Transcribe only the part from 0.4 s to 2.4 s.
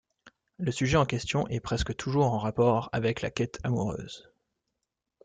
Le sujet en question est presque toujours en